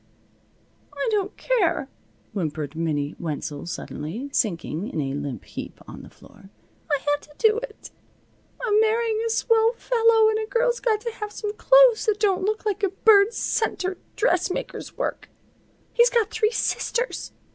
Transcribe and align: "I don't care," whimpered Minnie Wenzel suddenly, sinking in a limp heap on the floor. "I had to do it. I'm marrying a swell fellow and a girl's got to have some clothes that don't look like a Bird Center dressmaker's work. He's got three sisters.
"I 0.97 1.07
don't 1.11 1.37
care," 1.37 1.87
whimpered 2.33 2.75
Minnie 2.75 3.15
Wenzel 3.19 3.67
suddenly, 3.67 4.29
sinking 4.33 4.87
in 4.89 4.99
a 4.99 5.13
limp 5.13 5.43
heap 5.45 5.79
on 5.87 6.01
the 6.01 6.09
floor. 6.09 6.49
"I 6.89 6.97
had 7.11 7.21
to 7.21 7.35
do 7.37 7.59
it. 7.59 7.91
I'm 8.59 8.79
marrying 8.79 9.21
a 9.21 9.29
swell 9.29 9.73
fellow 9.73 10.29
and 10.29 10.39
a 10.39 10.47
girl's 10.47 10.79
got 10.79 11.01
to 11.01 11.11
have 11.11 11.31
some 11.31 11.53
clothes 11.53 12.07
that 12.07 12.19
don't 12.19 12.43
look 12.45 12.65
like 12.65 12.81
a 12.81 12.89
Bird 12.89 13.31
Center 13.31 13.99
dressmaker's 14.15 14.97
work. 14.97 15.29
He's 15.93 16.09
got 16.09 16.31
three 16.31 16.49
sisters. 16.49 17.31